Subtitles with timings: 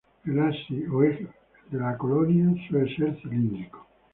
[0.25, 1.27] El axis, o eje,
[1.69, 3.85] de la colonia suele ser cilíndrico.